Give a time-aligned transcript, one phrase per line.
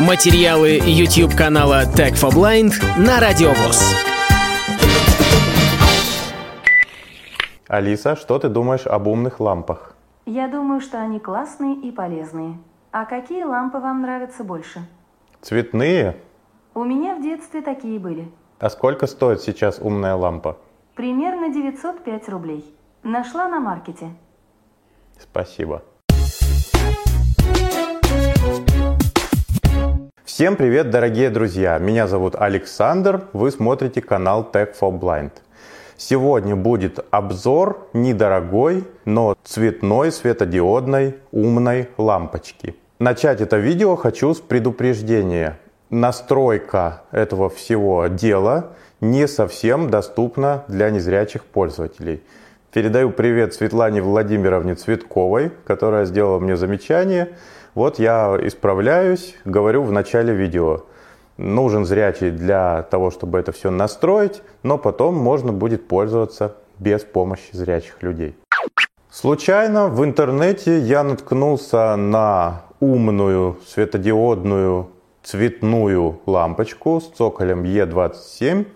[0.00, 3.82] Материалы YouTube канала Tech for Blind на Радиовоз.
[7.66, 9.96] Алиса, что ты думаешь об умных лампах?
[10.24, 12.58] Я думаю, что они классные и полезные.
[12.92, 14.86] А какие лампы вам нравятся больше?
[15.40, 16.16] Цветные?
[16.74, 18.30] У меня в детстве такие были.
[18.60, 20.58] А сколько стоит сейчас умная лампа?
[20.94, 22.64] Примерно 905 рублей.
[23.02, 24.10] Нашла на маркете.
[25.18, 25.82] Спасибо.
[30.38, 31.78] Всем привет, дорогие друзья!
[31.78, 35.32] Меня зовут Александр, вы смотрите канал Tech for Blind.
[35.96, 42.76] Сегодня будет обзор недорогой, но цветной светодиодной умной лампочки.
[43.00, 45.58] Начать это видео хочу с предупреждения.
[45.90, 52.22] Настройка этого всего дела не совсем доступна для незрячих пользователей.
[52.78, 57.30] Передаю привет Светлане Владимировне Цветковой, которая сделала мне замечание.
[57.74, 60.84] Вот я исправляюсь, говорю в начале видео.
[61.38, 67.48] Нужен зрячий для того, чтобы это все настроить, но потом можно будет пользоваться без помощи
[67.50, 68.36] зрячих людей.
[69.10, 74.88] Случайно в интернете я наткнулся на умную светодиодную
[75.24, 78.66] цветную лампочку с цоколем E27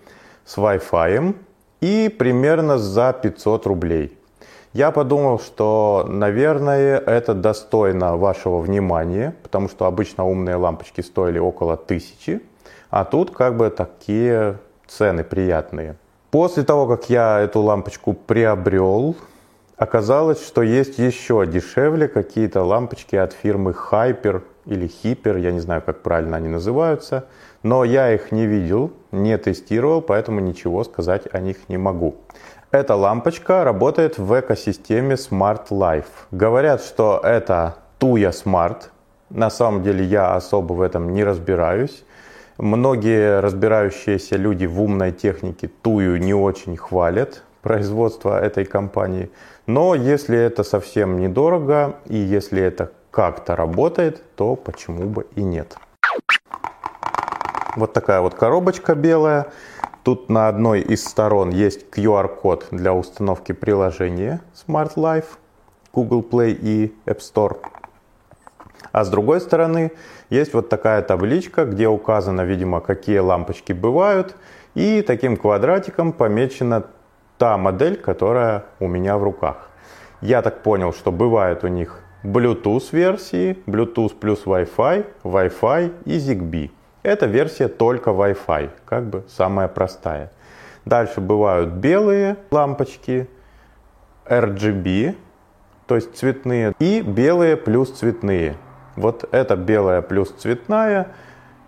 [0.43, 1.35] с Wi-Fi
[1.83, 4.17] и примерно за 500 рублей.
[4.71, 11.75] Я подумал, что, наверное, это достойно вашего внимания, потому что обычно умные лампочки стоили около
[11.75, 12.41] тысячи,
[12.89, 15.97] а тут как бы такие цены приятные.
[16.31, 19.17] После того, как я эту лампочку приобрел,
[19.75, 25.81] оказалось, что есть еще дешевле какие-то лампочки от фирмы Hyper или Hyper, я не знаю,
[25.85, 27.25] как правильно они называются–
[27.63, 32.15] но я их не видел, не тестировал, поэтому ничего сказать о них не могу.
[32.71, 36.05] Эта лампочка работает в экосистеме Smart Life.
[36.31, 38.89] Говорят, что это Tuya Smart.
[39.29, 42.03] На самом деле я особо в этом не разбираюсь.
[42.57, 49.29] Многие разбирающиеся люди в умной технике Тую не очень хвалят производство этой компании.
[49.67, 55.77] Но если это совсем недорого и если это как-то работает, то почему бы и нет.
[57.75, 59.47] Вот такая вот коробочка белая.
[60.03, 65.37] Тут на одной из сторон есть QR-код для установки приложения Smart Life,
[65.91, 67.57] Google Play и App Store.
[68.91, 69.91] А с другой стороны
[70.29, 74.35] есть вот такая табличка, где указано, видимо, какие лампочки бывают.
[74.75, 76.83] И таким квадратиком помечена
[77.39, 79.69] та модель, которая у меня в руках.
[80.21, 86.69] Я так понял, что бывают у них Bluetooth версии, Bluetooth плюс Wi-Fi, Wi-Fi и ZigBee.
[87.03, 90.31] Эта версия только Wi-Fi, как бы самая простая.
[90.85, 93.29] Дальше бывают белые лампочки,
[94.25, 95.15] RGB,
[95.85, 98.55] то есть цветные, и белые плюс цветные.
[98.95, 101.09] Вот это белая плюс цветная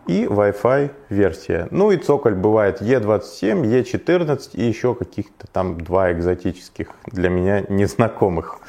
[0.07, 1.67] и Wi-Fi версия.
[1.71, 8.59] Ну и цоколь бывает E27, E14 и еще каких-то там два экзотических для меня незнакомых.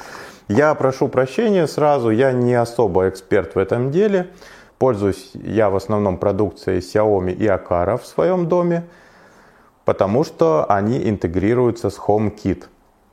[0.47, 4.27] Я прошу прощения сразу, я не особо эксперт в этом деле.
[4.77, 8.83] Пользуюсь я в основном продукцией Xiaomi и Akara в своем доме,
[9.85, 12.65] потому что они интегрируются с HomeKit.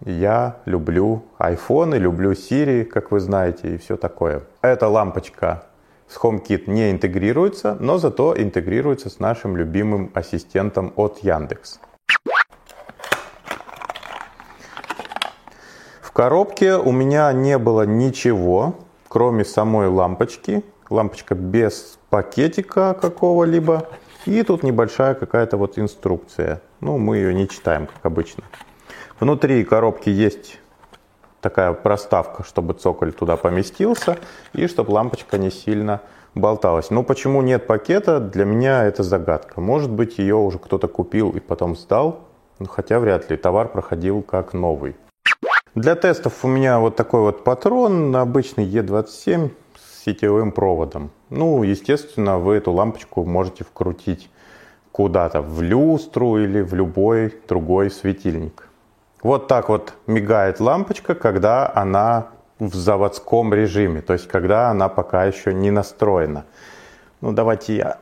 [0.04, 4.42] Я люблю iPhone, люблю Siri, как вы знаете, и все такое.
[4.60, 5.64] Эта лампочка
[6.06, 11.80] с HomeKit не интегрируется, но зато интегрируется с нашим любимым ассистентом от Яндекс.
[16.02, 18.74] В коробке у меня не было ничего,
[19.08, 20.62] кроме самой лампочки
[20.94, 23.88] лампочка без пакетика какого-либо.
[24.26, 26.62] И тут небольшая какая-то вот инструкция.
[26.80, 28.44] Ну, мы ее не читаем, как обычно.
[29.20, 30.58] Внутри коробки есть
[31.40, 34.16] такая проставка, чтобы цоколь туда поместился
[34.54, 36.00] и чтобы лампочка не сильно
[36.34, 36.90] болталась.
[36.90, 39.60] Но почему нет пакета, для меня это загадка.
[39.60, 42.20] Может быть, ее уже кто-то купил и потом сдал,
[42.68, 43.36] хотя вряд ли.
[43.36, 44.96] Товар проходил как новый.
[45.74, 49.50] Для тестов у меня вот такой вот патрон, обычный E27
[50.04, 51.10] сетевым проводом.
[51.30, 54.30] Ну, естественно, вы эту лампочку можете вкрутить
[54.92, 58.68] куда-то в люстру или в любой другой светильник.
[59.22, 62.28] Вот так вот мигает лампочка, когда она
[62.58, 66.44] в заводском режиме, то есть когда она пока еще не настроена.
[67.20, 67.98] Ну, давайте я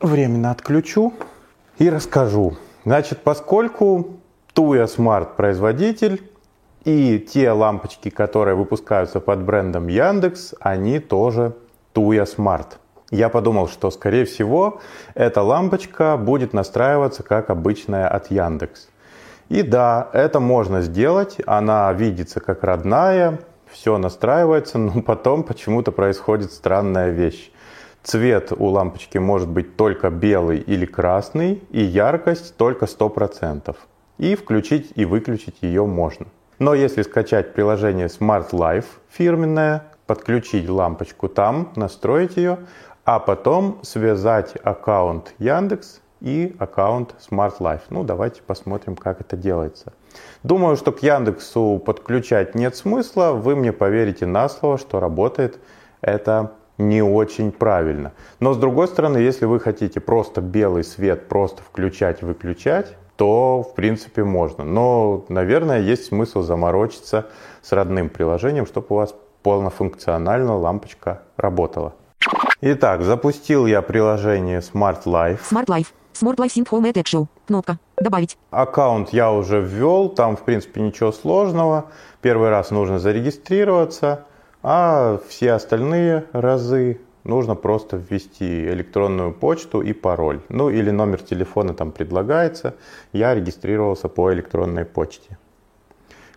[0.00, 1.12] временно отключу
[1.78, 2.56] и расскажу.
[2.84, 4.20] Значит, поскольку
[4.54, 6.29] Tuya Smart производитель,
[6.84, 11.54] и те лампочки, которые выпускаются под брендом Яндекс, они тоже
[11.94, 12.78] Tuya Smart.
[13.10, 14.80] Я подумал, что скорее всего
[15.14, 18.88] эта лампочка будет настраиваться как обычная от Яндекс.
[19.48, 26.52] И да, это можно сделать, она видится как родная, все настраивается, но потом почему-то происходит
[26.52, 27.50] странная вещь.
[28.02, 33.76] Цвет у лампочки может быть только белый или красный, и яркость только 100%.
[34.18, 36.26] И включить и выключить ее можно.
[36.60, 42.58] Но если скачать приложение Smart Life фирменное, подключить лампочку там, настроить ее,
[43.06, 47.80] а потом связать аккаунт Яндекс и аккаунт Smart Life.
[47.88, 49.94] Ну, давайте посмотрим, как это делается.
[50.42, 53.32] Думаю, что к Яндексу подключать нет смысла.
[53.32, 55.58] Вы мне поверите на слово, что работает
[56.02, 58.12] это не очень правильно.
[58.38, 64.24] Но с другой стороны, если вы хотите просто белый свет, просто включать-выключать, то в принципе
[64.24, 64.64] можно.
[64.64, 67.26] Но, наверное, есть смысл заморочиться
[67.60, 71.92] с родным приложением, чтобы у вас полнофункционально лампочка работала.
[72.62, 75.40] Итак, запустил я приложение Smart Life.
[75.50, 75.88] Smart Life.
[76.14, 77.26] Smart Life Sync Home Attack Show.
[77.46, 77.78] Кнопка.
[77.98, 78.38] Добавить.
[78.50, 81.90] Аккаунт я уже ввел, там в принципе ничего сложного.
[82.22, 84.24] Первый раз нужно зарегистрироваться,
[84.62, 90.40] а все остальные разы нужно просто ввести электронную почту и пароль.
[90.48, 92.74] Ну или номер телефона там предлагается.
[93.12, 95.38] Я регистрировался по электронной почте.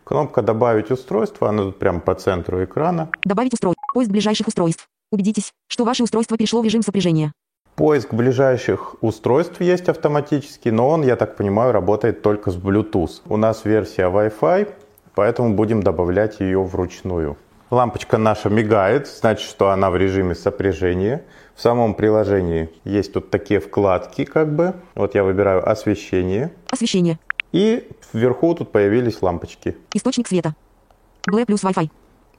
[0.03, 3.09] Кнопка «Добавить устройство», она тут прямо по центру экрана.
[3.23, 3.81] Добавить устройство.
[3.93, 4.87] Поиск ближайших устройств.
[5.11, 7.31] Убедитесь, что ваше устройство перешло в режим сопряжения.
[7.75, 13.21] Поиск ближайших устройств есть автоматически, но он, я так понимаю, работает только с Bluetooth.
[13.27, 14.67] У нас версия Wi-Fi,
[15.15, 17.35] поэтому будем добавлять ее вручную.
[17.73, 21.23] Лампочка наша мигает, значит, что она в режиме сопряжения.
[21.55, 24.75] В самом приложении есть тут такие вкладки, как бы.
[24.93, 26.51] Вот я выбираю освещение.
[26.69, 27.17] Освещение.
[27.51, 29.75] И вверху тут появились лампочки.
[29.95, 30.53] Источник света.
[31.27, 31.89] BLE плюс Wi-Fi.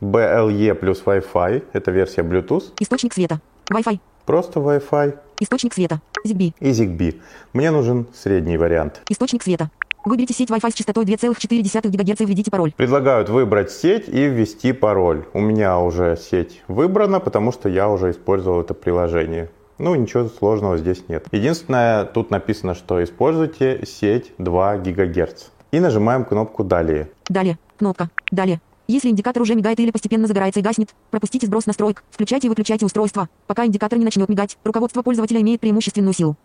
[0.00, 1.64] BLE плюс Wi-Fi.
[1.72, 2.72] Это версия Bluetooth.
[2.78, 3.40] Источник света.
[3.72, 3.98] Wi-Fi.
[4.26, 5.18] Просто Wi-Fi.
[5.40, 6.00] Источник света.
[6.24, 6.54] ZigBee.
[6.60, 7.20] И ZigBee.
[7.52, 9.02] Мне нужен средний вариант.
[9.08, 9.68] Источник света.
[10.04, 12.72] Выберите сеть Wi-Fi с частотой 2,4 ГГц и введите пароль.
[12.76, 15.24] Предлагают выбрать сеть и ввести пароль.
[15.32, 19.48] У меня уже сеть выбрана, потому что я уже использовал это приложение.
[19.78, 21.26] Ну, ничего сложного здесь нет.
[21.32, 25.46] Единственное, тут написано, что используйте сеть 2 ГГц.
[25.72, 27.10] И нажимаем кнопку «Далее».
[27.28, 27.58] Далее.
[27.78, 28.10] Кнопка.
[28.30, 28.60] Далее.
[28.86, 32.84] Если индикатор уже мигает или постепенно загорается и гаснет, пропустите сброс настроек, включайте и выключайте
[32.84, 34.58] устройство, пока индикатор не начнет мигать.
[34.62, 36.36] Руководство пользователя имеет преимущественную силу.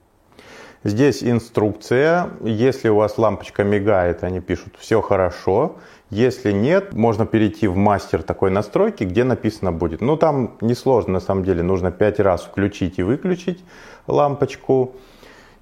[0.83, 2.29] Здесь инструкция.
[2.41, 5.75] Если у вас лампочка мигает, они пишут «все хорошо».
[6.09, 10.01] Если нет, можно перейти в мастер такой настройки, где написано будет.
[10.01, 11.63] Ну, там несложно, на самом деле.
[11.63, 13.63] Нужно 5 раз включить и выключить
[14.07, 14.95] лампочку.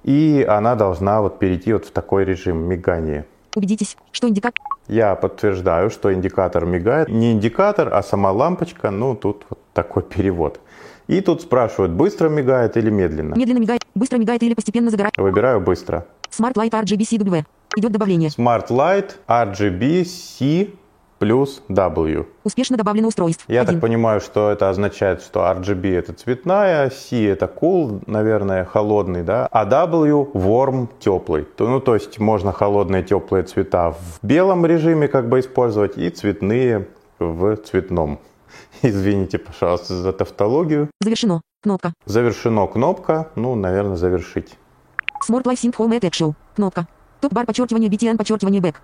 [0.04, 3.26] И она должна вот перейти вот в такой режим мигания.
[3.56, 4.62] Убедитесь, что индикатор...
[4.86, 7.08] Я подтверждаю, что индикатор мигает.
[7.08, 8.90] Не индикатор, а сама лампочка.
[8.90, 10.60] Ну, тут вот такой перевод.
[11.08, 13.34] И тут спрашивают, быстро мигает или медленно.
[13.34, 15.16] Медленно мигает, быстро мигает или постепенно загорает.
[15.16, 16.06] Выбираю быстро.
[16.30, 17.44] Smart Light RGB CW.
[17.76, 18.28] Идет добавление.
[18.28, 20.68] Smart Light RGB C
[21.18, 22.26] плюс W.
[22.44, 23.44] Успешно добавлено устройств.
[23.48, 23.74] Я Один.
[23.74, 29.48] так понимаю, что это означает, что RGB это цветная, C это cool, наверное, холодный, да,
[29.50, 31.44] а W warm, теплый.
[31.44, 36.10] То, ну, то есть можно холодные, теплые цвета в белом режиме как бы использовать и
[36.10, 36.86] цветные
[37.18, 38.20] в цветном.
[38.82, 40.90] Извините, пожалуйста, за тавтологию.
[41.00, 41.40] Завершено.
[41.62, 41.92] Кнопка.
[42.06, 44.56] Завершено кнопка, ну, наверное, завершить.
[45.28, 46.34] Smart Life Sync Home Show.
[46.54, 46.86] Кнопка.
[47.20, 48.76] Топ-бар подчеркивание BTN подчеркивание Back.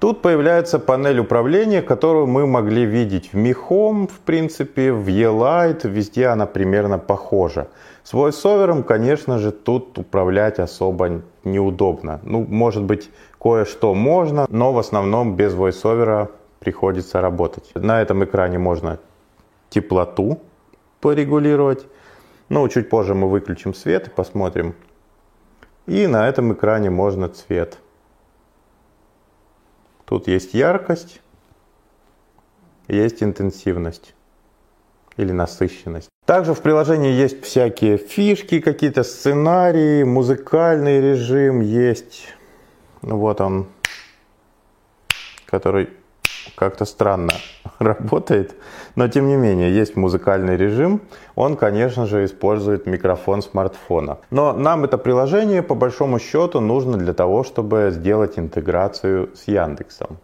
[0.00, 5.88] Тут появляется панель управления, которую мы могли видеть в Mi Home, в принципе, в E-Light,
[5.88, 7.68] везде она примерно похожа.
[8.04, 12.20] С VoiceOver, конечно же, тут управлять особо неудобно.
[12.22, 16.28] Ну, может быть, кое-что можно, но в основном без VoiceOver
[16.58, 17.70] приходится работать.
[17.74, 18.98] На этом экране можно
[19.70, 20.42] теплоту
[21.00, 21.86] порегулировать.
[22.48, 24.74] Ну, чуть позже мы выключим свет и посмотрим.
[25.86, 27.78] И на этом экране можно цвет.
[30.04, 31.20] Тут есть яркость,
[32.88, 34.14] есть интенсивность
[35.16, 36.08] или насыщенность.
[36.26, 42.28] Также в приложении есть всякие фишки, какие-то сценарии, музыкальный режим есть.
[43.02, 43.68] Вот он,
[45.46, 45.90] который
[46.56, 47.32] как-то странно
[47.80, 48.54] работает,
[48.94, 51.00] но тем не менее есть музыкальный режим.
[51.34, 54.18] Он, конечно же, использует микрофон смартфона.
[54.30, 60.18] Но нам это приложение по большому счету нужно для того, чтобы сделать интеграцию с Яндексом.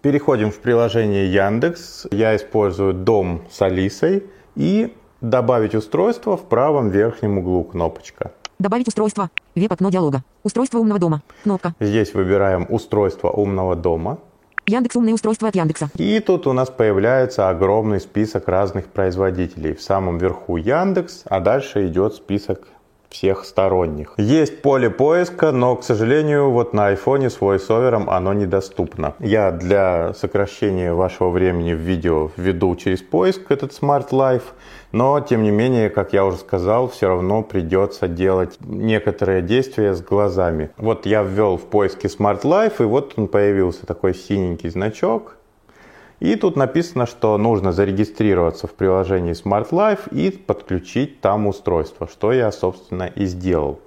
[0.00, 2.06] Переходим в приложение Яндекс.
[2.10, 4.24] Я использую дом с Алисой
[4.54, 8.30] и добавить устройство в правом верхнем углу кнопочка.
[8.58, 9.30] Добавить устройство.
[9.54, 10.22] Веб-окно диалога.
[10.42, 11.22] Устройство умного дома.
[11.42, 11.74] Кнопка.
[11.78, 14.18] Здесь выбираем устройство умного дома.
[14.68, 15.90] Яндекс умные устройства от Яндекса.
[15.96, 19.74] И тут у нас появляется огромный список разных производителей.
[19.74, 22.66] В самом верху Яндекс, а дальше идет список
[23.08, 24.14] всех сторонних.
[24.16, 29.14] Есть поле поиска, но, к сожалению, вот на айфоне с VoiceOver оно недоступно.
[29.18, 34.42] Я для сокращения вашего времени в видео введу через поиск этот Smart Life,
[34.92, 40.02] но, тем не менее, как я уже сказал, все равно придется делать некоторые действия с
[40.02, 40.70] глазами.
[40.76, 45.36] Вот я ввел в поиске Smart Life, и вот он появился такой синенький значок.
[46.20, 52.32] И тут написано, что нужно зарегистрироваться в приложении Smart Life и подключить там устройство, что
[52.32, 53.80] я, собственно, и сделал.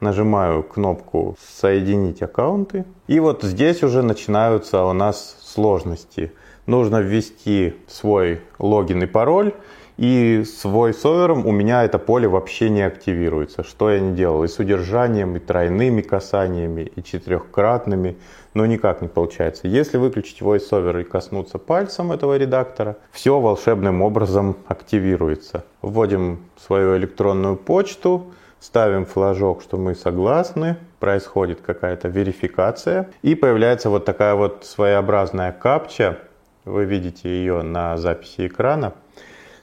[0.00, 2.84] Нажимаю кнопку «Соединить аккаунты».
[3.06, 6.32] И вот здесь уже начинаются у нас сложности.
[6.66, 9.54] Нужно ввести свой логин и пароль.
[9.96, 13.64] И с VoiceOver у меня это поле вообще не активируется.
[13.64, 14.44] Что я не делал?
[14.44, 18.18] И с удержанием, и тройными касаниями, и четырехкратными.
[18.52, 19.68] Но никак не получается.
[19.68, 25.64] Если выключить VoiceOver и коснуться пальцем этого редактора, все волшебным образом активируется.
[25.80, 34.04] Вводим свою электронную почту, ставим флажок, что мы согласны, происходит какая-то верификация, и появляется вот
[34.04, 36.18] такая вот своеобразная капча.
[36.66, 38.92] Вы видите ее на записи экрана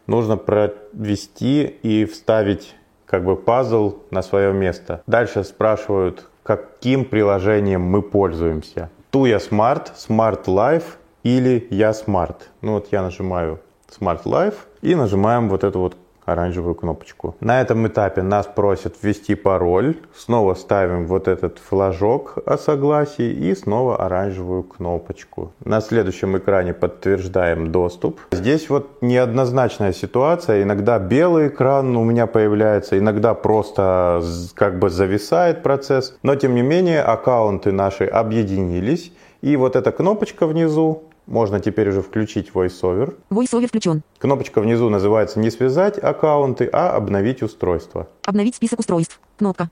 [0.07, 5.03] нужно провести и вставить как бы пазл на свое место.
[5.07, 8.89] Дальше спрашивают, каким приложением мы пользуемся.
[9.11, 12.37] Туя Smart, Smart Life или Я Smart.
[12.61, 17.35] Ну вот я нажимаю Smart Life и нажимаем вот эту вот оранжевую кнопочку.
[17.39, 19.97] На этом этапе нас просят ввести пароль.
[20.15, 25.51] Снова ставим вот этот флажок о согласии и снова оранжевую кнопочку.
[25.63, 28.19] На следующем экране подтверждаем доступ.
[28.31, 30.63] Здесь вот неоднозначная ситуация.
[30.63, 34.21] Иногда белый экран у меня появляется, иногда просто
[34.55, 36.17] как бы зависает процесс.
[36.23, 39.11] Но тем не менее аккаунты наши объединились.
[39.41, 43.17] И вот эта кнопочка внизу можно теперь уже включить VoiceOver.
[43.29, 44.03] VoiceOver включен.
[44.17, 48.07] Кнопочка внизу называется не связать аккаунты, а обновить устройство.
[48.25, 49.19] Обновить список устройств.
[49.37, 49.69] Кнопка.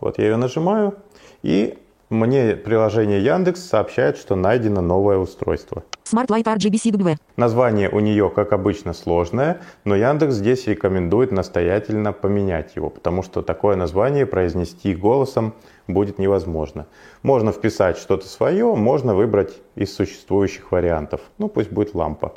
[0.00, 0.94] Вот я ее нажимаю,
[1.42, 1.78] и
[2.10, 5.84] мне приложение Яндекс сообщает, что найдено новое устройство.
[6.04, 12.74] Smart Light RGB Название у нее, как обычно, сложное, но Яндекс здесь рекомендует настоятельно поменять
[12.74, 15.54] его, потому что такое название произнести голосом
[15.86, 16.86] будет невозможно.
[17.22, 21.20] Можно вписать что-то свое, можно выбрать из существующих вариантов.
[21.38, 22.34] Ну, пусть будет лампа.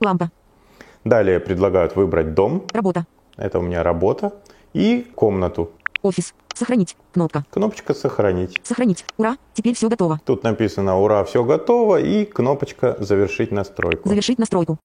[0.00, 0.30] Лампа.
[1.04, 2.64] Далее предлагают выбрать дом.
[2.72, 3.06] Работа.
[3.36, 4.32] Это у меня работа.
[4.72, 5.70] И комнату.
[6.04, 6.34] Офис.
[6.52, 6.98] Сохранить.
[7.14, 7.46] Кнопка.
[7.50, 8.60] Кнопочка «Сохранить».
[8.62, 9.06] Сохранить.
[9.16, 10.20] Ура, теперь все готово.
[10.26, 14.10] Тут написано «Ура, все готово» и кнопочка «Завершить настройку».
[14.10, 14.78] Завершить настройку.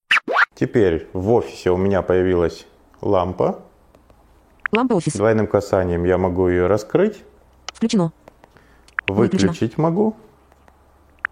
[0.56, 2.66] Теперь в офисе у меня появилась
[3.02, 3.60] лампа.
[4.72, 5.14] Лампа офис.
[5.14, 7.22] Двойным касанием я могу ее раскрыть.
[7.66, 8.14] Включено.
[9.06, 9.84] Выключить Выключено.
[9.84, 10.16] могу.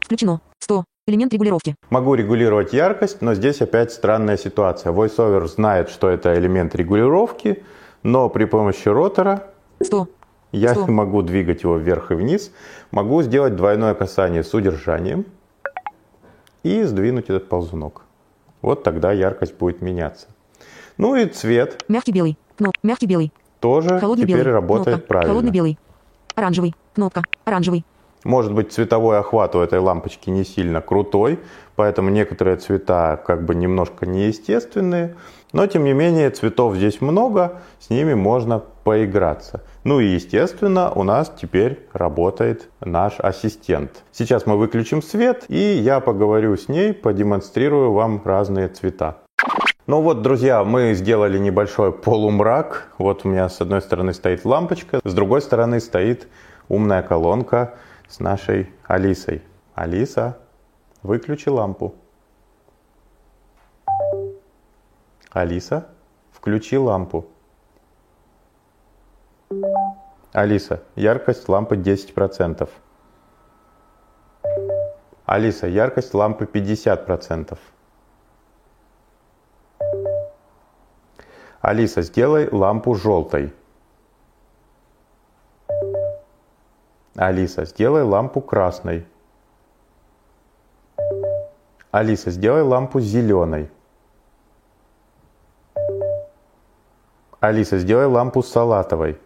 [0.02, 0.42] Включено.
[0.60, 0.84] 100.
[1.08, 1.76] Элемент регулировки.
[1.90, 4.92] Могу регулировать яркость, но здесь опять странная ситуация.
[4.92, 7.64] VoiceOver знает, что это элемент регулировки,
[8.04, 10.08] но при помощи ротора 100.
[10.52, 10.86] я Что?
[10.86, 12.52] не могу двигать его вверх и вниз.
[12.92, 15.26] Могу сделать двойное касание с удержанием
[16.64, 18.02] и сдвинуть этот ползунок.
[18.62, 20.28] Вот тогда яркость будет меняться.
[20.98, 22.38] Ну и цвет Мягкий белый.
[22.58, 22.74] Кноп.
[22.82, 23.32] Мягкий белый.
[23.60, 24.54] тоже Холодный теперь белый.
[24.54, 25.08] работает Кнопка.
[25.08, 25.32] правильно.
[25.34, 25.80] Холодный белый.
[26.36, 26.76] Оранжевый.
[26.96, 27.24] Кнопка.
[27.46, 27.86] Оранжевый.
[28.24, 31.40] Может быть, цветовой охват у этой лампочки не сильно крутой,
[31.76, 35.16] поэтому некоторые цвета как бы немножко неестественные.
[35.54, 39.64] Но, тем не менее, цветов здесь много, с ними можно поиграться.
[39.84, 44.04] Ну и, естественно, у нас теперь работает наш ассистент.
[44.12, 49.18] Сейчас мы выключим свет, и я поговорю с ней, продемонстрирую вам разные цвета.
[49.86, 52.90] Ну вот, друзья, мы сделали небольшой полумрак.
[52.98, 56.28] Вот у меня с одной стороны стоит лампочка, с другой стороны стоит
[56.68, 57.76] умная колонка
[58.08, 59.42] с нашей Алисой.
[59.74, 60.38] Алиса,
[61.04, 61.96] выключи лампу.
[65.32, 65.88] Алиса,
[66.32, 67.28] включи лампу.
[70.34, 72.70] Алиса, яркость лампы 10%.
[75.26, 77.58] Алиса, яркость лампы 50%.
[81.62, 83.54] Алиса, сделай лампу желтой.
[87.18, 89.08] Алиса, сделай лампу красной.
[91.90, 93.72] Алиса, сделай лампу зеленой.
[97.40, 99.20] Алиса, сделай лампу салатовой.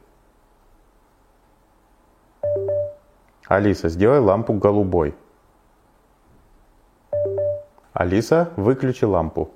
[3.48, 5.14] Алиса, сделай лампу голубой.
[7.92, 9.52] Алиса, выключи лампу.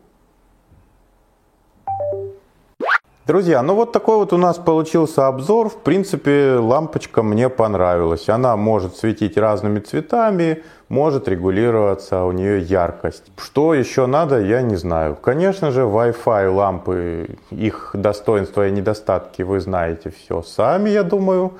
[3.27, 5.69] Друзья, ну вот такой вот у нас получился обзор.
[5.69, 8.29] В принципе, лампочка мне понравилась.
[8.29, 13.23] Она может светить разными цветами, может регулироваться у нее яркость.
[13.37, 15.17] Что еще надо, я не знаю.
[15.19, 21.53] Конечно же, Wi-Fi лампы, их достоинства и недостатки вы знаете все сами, я думаю.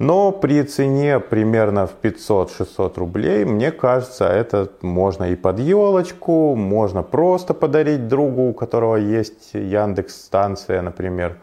[0.00, 7.02] Но при цене примерно в 500-600 рублей, мне кажется, это можно и под елочку, можно
[7.02, 11.36] просто подарить другу, у которого есть Яндекс станция, например.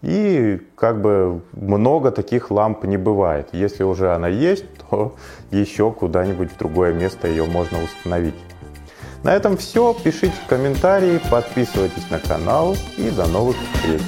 [0.00, 3.50] И как бы много таких ламп не бывает.
[3.52, 5.14] Если уже она есть, то
[5.50, 8.34] еще куда-нибудь в другое место ее можно установить.
[9.24, 9.94] На этом все.
[10.02, 14.00] Пишите комментарии, подписывайтесь на канал и до новых встреч.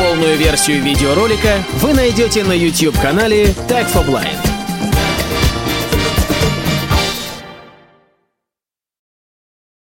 [0.00, 4.49] Полную версию видеоролика вы найдете на YouTube-канале Tag for Blind.